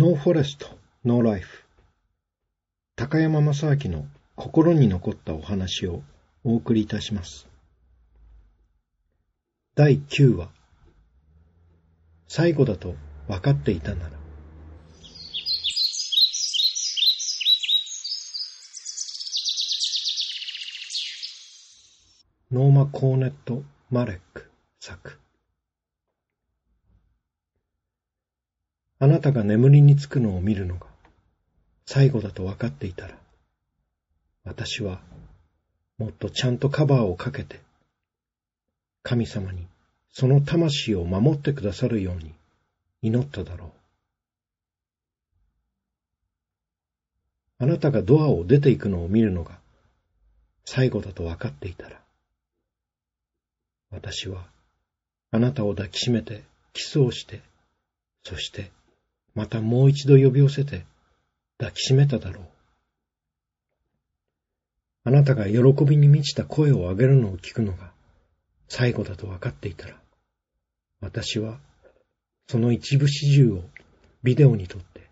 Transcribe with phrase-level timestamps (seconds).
[0.00, 0.66] No forest,
[1.04, 1.62] no life。
[2.96, 6.02] 高山正明の心に残ったお話を
[6.42, 7.46] お送りいたします。
[9.74, 10.48] 第9話。
[12.28, 12.94] 最後だと
[13.28, 14.12] 分かっていたなら。
[22.50, 25.18] ノーマ・コーネット・マレック作
[29.02, 30.86] あなたが眠りにつくのを見るのが
[31.86, 33.14] 最後だと分かっていたら、
[34.44, 35.00] 私は
[35.96, 37.60] もっとちゃんとカバーをかけて、
[39.02, 39.66] 神様に
[40.12, 42.34] その魂を守ってくださるように
[43.00, 43.72] 祈っただろ
[47.58, 47.64] う。
[47.64, 49.58] あなたがドアを出ていくのを見るのが
[50.66, 51.98] 最後だと分かっていたら、
[53.90, 54.44] 私は
[55.30, 56.42] あなたを抱きしめて
[56.74, 57.40] キスをして、
[58.24, 58.70] そして
[59.40, 60.84] またもう一度呼び寄せて
[61.56, 62.44] 抱きしめただろう。
[65.04, 67.90] あなたが喜びに満ちた声を上げるのを聞くのが
[68.68, 69.96] 最後だと分かっていたら、
[71.00, 71.58] 私は
[72.48, 73.62] その一部始終を
[74.22, 75.08] ビデオに撮って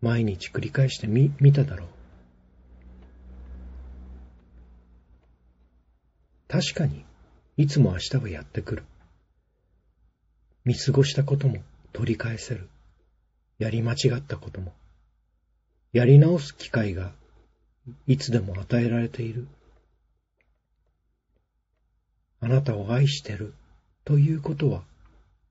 [0.00, 1.88] 毎日繰り返してみ見ただろう。
[6.46, 7.04] 確かに、
[7.56, 8.84] いつも明日はやってくる。
[10.64, 11.56] 見過ごしたことも
[11.92, 12.68] 取り返せる。
[13.58, 14.72] やり間違ったことも、
[15.92, 17.12] やり直す機会が
[18.06, 19.48] いつでも与えられている。
[22.40, 23.54] あなたを愛してる
[24.04, 24.82] ということは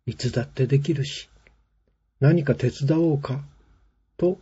[0.06, 1.30] いつだってできるし、
[2.20, 3.42] 何か手伝おうか
[4.18, 4.40] と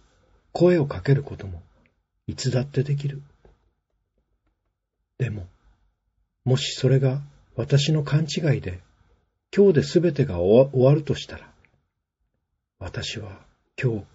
[0.52, 1.64] 声をかけることも
[2.28, 3.22] いつだってできる。
[5.18, 5.48] でも、
[6.44, 7.22] もしそれが
[7.56, 8.82] 私の勘違いで
[9.56, 11.50] 今日で全てが終わるとしたら、
[12.80, 13.40] 私は
[13.82, 14.06] 今日、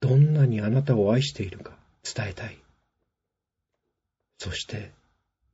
[0.00, 2.58] どんなにあなたを愛しているか伝えたい。
[4.38, 4.92] そして、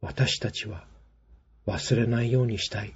[0.01, 0.85] 私たちは
[1.67, 2.95] 忘れないようにしたい。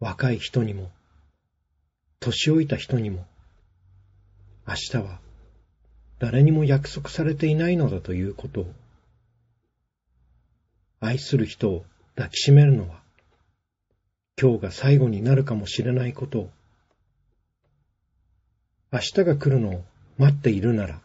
[0.00, 0.90] 若い人にも、
[2.20, 3.26] 年老いた人にも、
[4.66, 5.18] 明日は
[6.18, 8.72] 誰にも約束されていないのだということを、
[11.00, 11.84] 愛する人を
[12.16, 13.00] 抱きしめるのは、
[14.40, 16.50] 今日が最後になるかもしれないことを
[18.90, 19.84] 明日が来るのを
[20.16, 20.98] 待っているなら、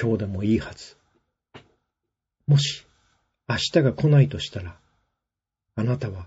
[0.00, 0.96] 今日でもいいはず。
[2.46, 2.86] もし、
[3.48, 4.76] 明日が来ないとしたら、
[5.74, 6.26] あなたは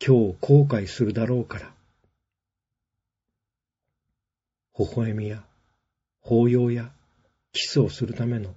[0.00, 1.70] 今日を後悔するだろうから。
[4.78, 5.44] 微笑みや、
[6.22, 6.90] 抱擁や、
[7.52, 8.54] キスをするための、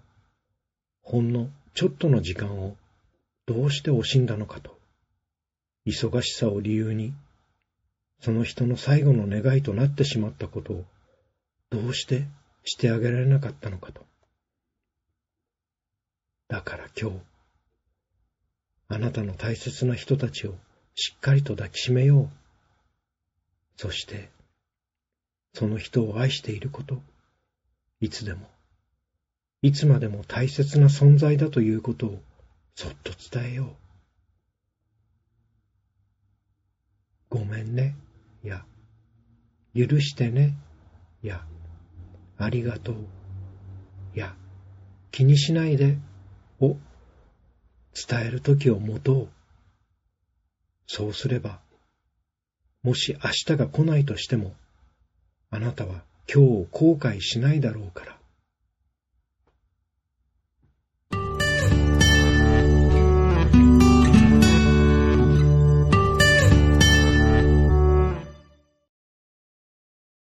[1.02, 2.78] ほんのちょっとの時間を
[3.48, 4.80] どうして惜しんだのかと、
[5.86, 7.14] 忙しさを理由に、
[8.22, 10.86] その人の最後の願いとなってしまったことを
[11.70, 12.28] どうして
[12.64, 14.06] してあげられなかったのかと。
[16.48, 17.18] だから今日、
[18.90, 20.56] あなたの大切な人たちを
[20.96, 22.30] しっかりと抱きしめよう。
[23.76, 24.30] そして、
[25.54, 27.02] その人を愛していること、
[28.00, 28.50] いつでも、
[29.62, 32.22] いつまでも大切な存在だということを
[32.76, 33.76] そっと伝えよう。
[37.30, 37.96] ごめんね、
[38.44, 38.66] や、
[39.76, 40.56] 許してね、
[41.22, 41.46] や、
[42.38, 42.96] ありがとう。
[44.16, 44.36] いや、
[45.12, 45.98] 気にしないで、
[46.60, 46.78] を
[48.10, 49.30] 伝える時を持とう。
[50.88, 51.60] そうすれば、
[52.84, 54.56] もし明日が来ないとしても、
[55.50, 58.17] あなたは今日を後悔しないだろうから。